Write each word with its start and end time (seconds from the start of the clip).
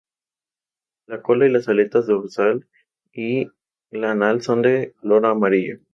La 1.05 1.21
cola 1.21 1.45
y 1.45 1.51
las 1.51 1.69
aletas 1.69 2.07
dorsal 2.07 2.67
y 3.13 3.51
la 3.91 4.13
anal 4.13 4.41
son 4.41 4.63
de 4.63 4.93
color 4.99 5.27
amarillo. 5.27 5.77